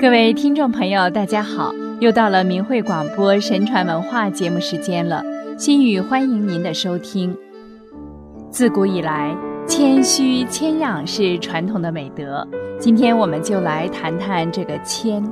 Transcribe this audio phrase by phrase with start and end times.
[0.00, 1.74] 各位听众朋友，大家好！
[2.00, 5.22] 又到了明慧广播神传文化节目时间了，
[5.58, 7.36] 心语欢迎您的收听。
[8.50, 9.36] 自古以来，
[9.68, 12.48] 谦虚谦让是传统的美德。
[12.78, 15.22] 今天我们就来谈谈这个谦。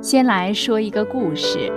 [0.00, 1.68] 先来说一个故事：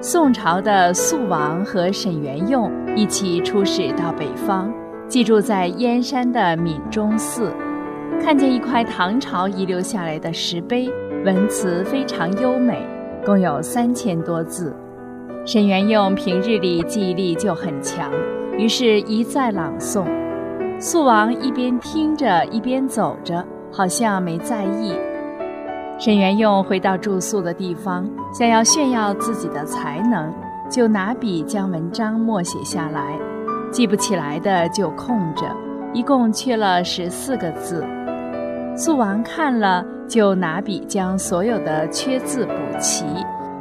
[0.00, 4.72] 宋朝的肃王和沈元用一起出使到北方，
[5.08, 7.52] 寄住在燕山的闽中寺，
[8.22, 10.88] 看见一块唐朝遗留下来的石碑。
[11.24, 12.86] 文辞非常优美，
[13.24, 14.76] 共有三千多字。
[15.46, 18.12] 沈元用平日里记忆力就很强，
[18.58, 20.04] 于是一再朗诵。
[20.78, 23.42] 肃王一边听着，一边走着，
[23.72, 24.94] 好像没在意。
[25.98, 30.30] 沈元用回到住宿的地方，想要炫耀自己的才能，
[30.70, 33.18] 就拿笔将文章默写下来，
[33.70, 35.46] 记不起来的就空着，
[35.94, 37.82] 一共缺了十四个字。
[38.76, 39.84] 素王看了。
[40.06, 43.06] 就拿笔将所有的缺字补齐，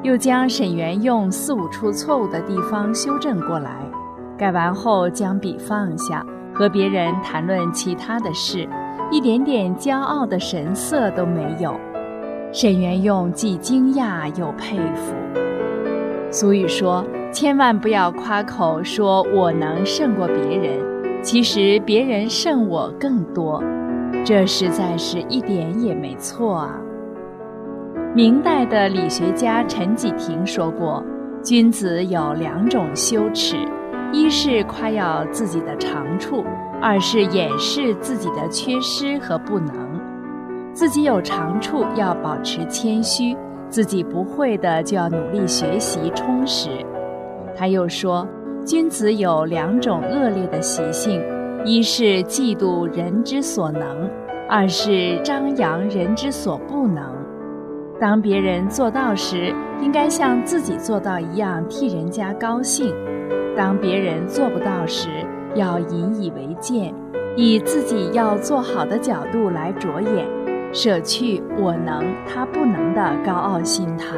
[0.02, 3.78] 又将沈元用四五处错误的地方修正过来。
[4.38, 6.22] 改完后，将笔放下，
[6.53, 8.67] 和别人谈论其他的事，
[9.09, 11.80] 一点点骄傲的神色都没有。
[12.52, 15.16] 沈元用既惊讶又佩服。
[16.30, 20.77] 俗语说：“千万不要夸口说我能胜过别人，
[21.23, 23.64] 其实别人胜我更多。”
[24.25, 26.79] 这实在是一点也没错啊！
[28.16, 31.03] 明代的理学家陈济庭说过
[31.43, 33.57] ：“君子有两种羞耻，
[34.13, 36.45] 一是夸耀自己的长处，
[36.81, 39.75] 二是掩饰自己的缺失和不能。
[40.73, 43.35] 自己有长处要保持谦虚，
[43.67, 46.69] 自己不会的就要努力学习充实。”
[47.58, 48.25] 他又说
[48.65, 51.21] ：“君子有两种恶劣的习性。”
[51.66, 54.09] 一是嫉妒人之所能，
[54.50, 57.02] 二是张扬人之所不能。
[58.02, 62.92] 当别人做到时，应该像自己做到一样替人家高兴；
[63.55, 65.08] 当别人做不到时，
[65.55, 66.93] 要引以为戒，
[67.37, 70.27] 以自己要做好的角度来着眼，
[70.73, 74.17] 舍去我能他不能的高傲心态。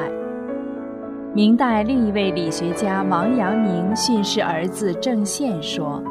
[1.31, 6.01] 明代另一位理学家王阳明训示儿子郑宪说。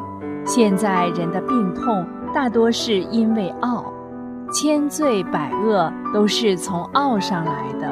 [0.45, 3.91] 现在人的病痛大多是因为傲，
[4.53, 7.87] 千罪百恶都是从傲上来的。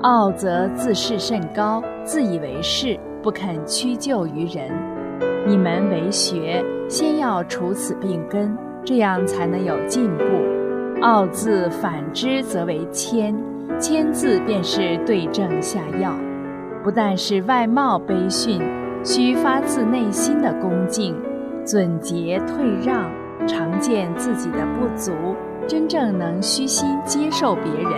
[0.00, 4.70] 傲则自视甚高，自以为是，不肯屈就于人。
[5.46, 10.24] 你们为学，先要除此病根，这样才能有进步。
[11.02, 13.36] 傲字反之则为谦，
[13.78, 16.14] 谦字便是对症下药，
[16.82, 18.62] 不但是外貌卑逊，
[19.04, 21.14] 需发自内心的恭敬。
[21.64, 23.10] 尊节退让，
[23.46, 25.12] 常见自己的不足，
[25.66, 27.92] 真正能虚心接受别人。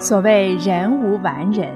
[0.00, 1.68] 所谓人无完人，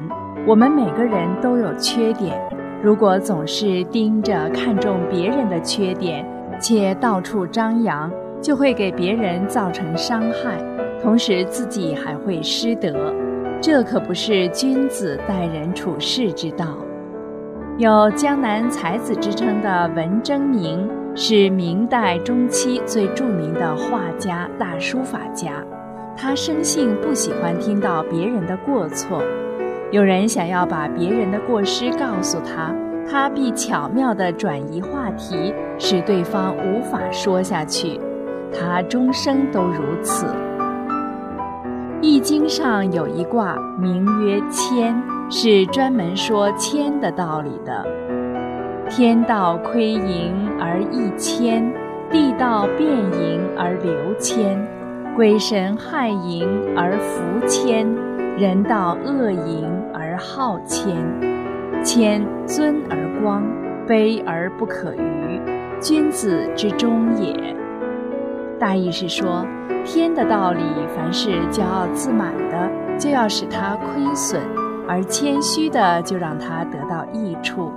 [0.47, 2.39] 我们每个人都有缺点。
[2.83, 6.25] 如果总是盯着看重别人的缺点，
[6.61, 10.63] 且到处张扬，就会给别人造成伤害，
[11.03, 13.13] 同时自己还会失德。
[13.61, 16.77] 这可不是君子待人处事之道。
[17.79, 25.65] 有江南才子之称的文征明，是明代中期最著名的画家、大书法家。
[26.15, 29.23] 他生性不喜欢听到别人的过错，
[29.91, 32.75] 有人想要把别人的过失告诉他，
[33.11, 37.99] 他必巧妙地转移话题，使对方无法说下去。
[38.53, 40.27] 他终生都如此。
[42.03, 44.95] 《易经》上有一卦，名曰谦。
[45.31, 47.87] 是专门说谦的道理的。
[48.89, 51.73] 天道亏盈而益谦，
[52.11, 54.59] 地道变盈而流谦，
[55.17, 56.47] 鬼神害盈
[56.77, 57.87] 而福谦，
[58.37, 60.97] 人道恶盈而好谦。
[61.83, 63.43] 谦尊而光，
[63.89, 65.41] 卑而不可逾，
[65.81, 67.35] 君子之中也。
[68.59, 69.45] 大意是说，
[69.85, 70.61] 天的道理，
[70.95, 74.41] 凡是骄傲自满的，就要使他亏损。
[74.89, 77.71] 而谦虚的就让他得到益处，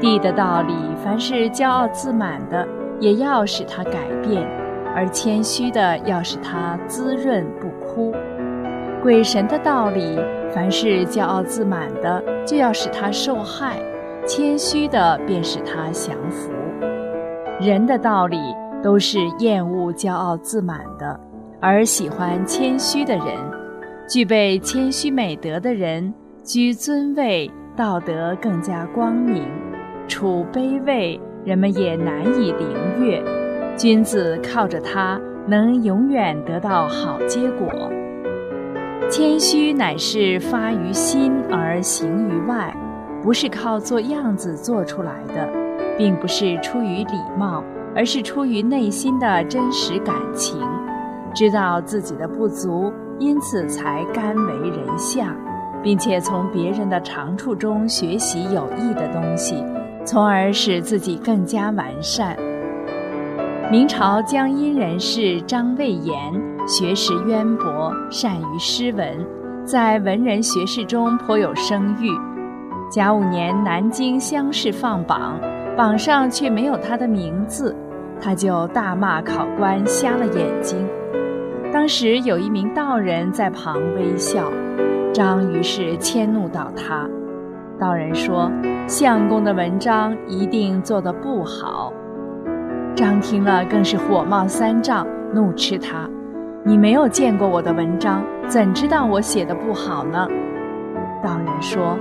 [0.00, 2.66] 地的道理，凡是骄傲自满的，
[3.00, 4.46] 也要使他改变；
[4.94, 8.14] 而谦虚的要使他滋润不枯。
[9.02, 10.18] 鬼神的道理，
[10.52, 13.76] 凡是骄傲自满的，就要使他受害；
[14.26, 16.50] 谦虚的便使他降服。
[17.60, 18.38] 人的道理
[18.82, 21.18] 都是厌恶骄傲自满的，
[21.60, 23.26] 而喜欢谦虚的人。
[24.08, 26.14] 具备谦虚美德的人。
[26.46, 29.42] 居尊位，道德更加光明；
[30.06, 33.20] 处卑位，人们也难以凌越。
[33.76, 37.68] 君子靠着他，能永远得到好结果。
[39.10, 42.72] 谦虚乃是发于心而行于外，
[43.24, 45.48] 不是靠做样子做出来的，
[45.98, 47.60] 并不是出于礼貌，
[47.92, 50.60] 而是出于内心的真实感情。
[51.34, 55.36] 知道自己的不足，因此才甘为人下，
[55.82, 59.64] 并且从别人的长处中学习有益的东西，
[60.04, 62.36] 从而使自己更加完善。
[63.70, 66.14] 明朝江阴人士张魏言，
[66.66, 69.26] 学识渊博，善于诗文，
[69.64, 72.10] 在文人学士中颇有声誉。
[72.88, 75.36] 甲午年南京乡试放榜，
[75.76, 77.74] 榜上却没有他的名字，
[78.20, 80.86] 他就大骂考官瞎了眼睛。
[81.72, 84.52] 当时有一名道人在旁微笑，
[85.16, 87.08] 张于是迁怒到他。
[87.80, 88.52] 道人说
[88.86, 91.90] ：“相公的文章一定做得不好。”
[92.94, 96.06] 张听了更是火冒三丈，怒斥他
[96.62, 100.28] ：“你没有见过我的文章，怎知道我写的不好呢？”
[101.24, 101.96] 道人说：“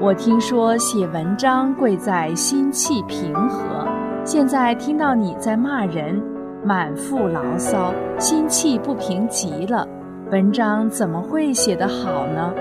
[0.00, 3.84] 我听说写文章贵在心气平和，
[4.24, 6.22] 现在听到你在骂人。”
[6.62, 9.88] 满腹牢骚，心气不平极了，
[10.30, 12.54] 文章怎么会写得好呢？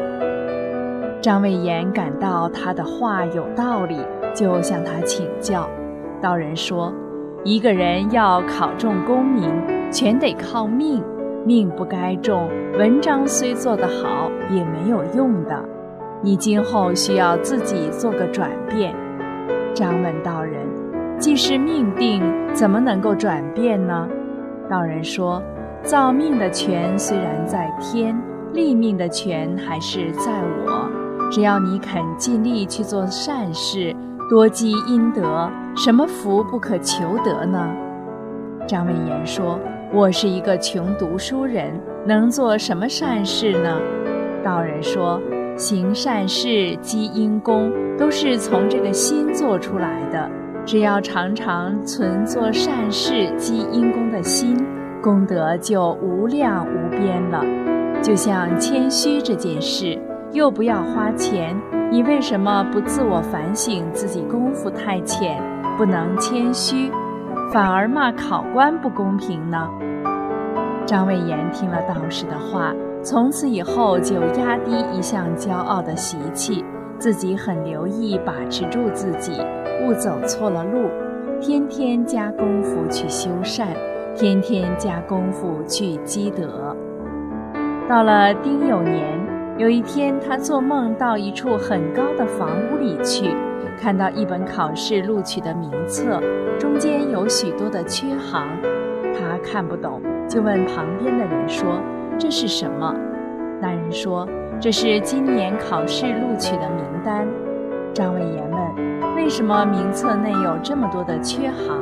[1.21, 3.95] 张魏言感到他的话有道理，
[4.33, 5.69] 就向他请教。
[6.19, 6.92] 道人说
[7.45, 9.51] ：“一个人要考中功名，
[9.92, 11.04] 全得靠命，
[11.45, 12.50] 命不该中，
[12.80, 15.63] 文章虽做得好也没有用的。
[16.24, 18.95] 你今后需要自己做个转变。”
[19.75, 20.68] 张问道人。
[21.19, 22.24] 既是命定，
[22.54, 24.07] 怎么能够转变呢？
[24.69, 25.44] 道人说
[25.84, 28.16] ：“造命的权虽然在天，
[28.54, 30.31] 立命的权还是在
[30.66, 30.90] 我。
[31.31, 33.96] 只要你肯尽力去做善事，
[34.30, 37.72] 多积阴德，什么福不可求得呢？”
[38.68, 39.60] 张文言说
[39.94, 41.72] ：“我是一个穷读书人，
[42.06, 43.80] 能做什么善事呢？”
[44.44, 45.20] 道人说
[45.58, 50.30] ：“行善事积阴功，都是从这个心做出来的。”
[50.66, 54.56] 只要常常存做善事积阴功的心，
[55.01, 57.44] 功德就无量无边了。
[58.01, 60.00] 就像谦虚这件事，
[60.31, 61.60] 又不要花钱，
[61.92, 65.42] 你为什么不自我反省自己功夫太浅，
[65.78, 66.92] 不能谦虚，
[67.51, 69.69] 反而骂考官不公平呢？
[70.86, 72.74] 张魏言听了道士的话，
[73.04, 76.63] 从此以后就压低一向骄傲的习气。
[76.98, 79.31] 自己很留意把持住自己，
[79.81, 80.90] 勿走错了路，
[81.40, 83.69] 天天加功夫去修善，
[84.16, 86.76] 天天加功夫去积德。
[87.88, 89.20] 到了丁酉年，
[89.58, 93.34] 有一天，他做梦到一处很高的房屋里去，
[93.80, 96.22] 看到一本考试录取的名册，
[96.60, 98.48] 中间有许多的缺行，
[99.14, 101.82] 他看不懂，就问旁边的人说
[102.20, 102.96] ：“这是什么？”
[103.62, 104.28] 那人说。
[104.62, 107.26] 这是今年考试录取的名单。
[107.94, 111.82] 张伟言问：“为什么名册内有这么多的缺行？”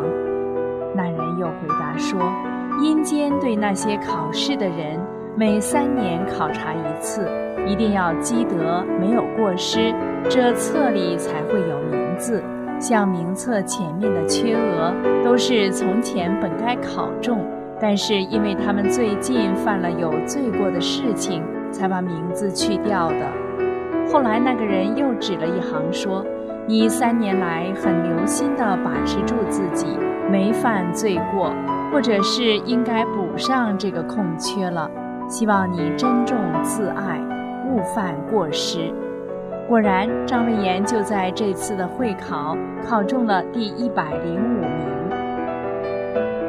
[0.94, 2.32] 那人又回说
[2.82, 5.00] ：“阴间对那些考试的人，
[5.36, 7.30] 每三年考察一次，
[7.66, 9.94] 一定要积德，没有过失，
[10.30, 12.44] 这册里才会有名字。
[12.80, 17.46] 像名册前面的缺额，都是从前本该考中，
[17.80, 23.30] 但是因为他们最近犯了有罪过的事情。”才把名字去掉的。
[24.10, 26.26] 后来那个人又指了一行说
[26.66, 29.86] ：“你三年来很留心地把持住自己，
[30.32, 31.52] 没犯罪过，
[31.92, 34.90] 或者是应该补上这个空缺了。
[35.30, 37.20] 希望你珍重自爱，
[37.70, 38.94] 勿犯过失。”
[39.68, 42.56] 果然，张魏言就在这次的会考
[42.88, 44.72] 考中了第一百零五名。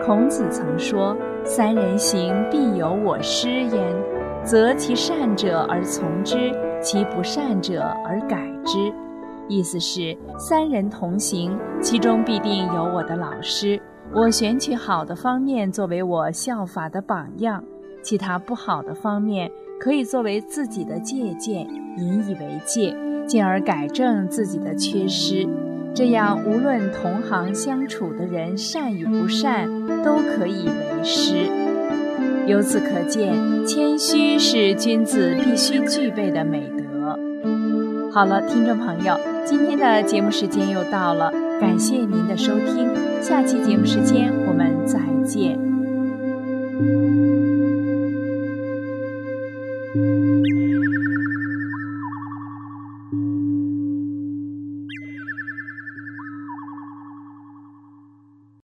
[0.04, 3.72] 孔子曾说：“三人行，必有我师焉。”
[4.44, 8.78] 择其善者而从之，其不善者而改之。
[9.48, 13.78] 意思是三人同行，其中必定有我的老师。
[14.14, 17.62] 我选取好的方面作为我效法的榜样，
[18.02, 22.96] 其他不好的方面可以作为自己的借鉴，引以为戒，
[23.26, 25.46] 进而改正自己的缺失。
[25.94, 29.68] 这样，无论同行相处的人善与不善，
[30.02, 31.46] 都可以为师。
[32.46, 33.34] 由此可见，
[33.66, 36.77] 谦虚是君子必须具备的美德。
[38.18, 42.88] 好了，听众朋友，今天的节目时间又到了，感谢您的收听，
[43.22, 45.56] 下期节目时间我们再见。